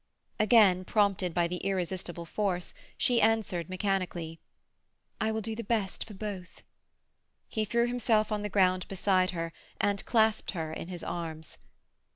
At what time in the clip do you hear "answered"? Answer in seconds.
3.21-3.69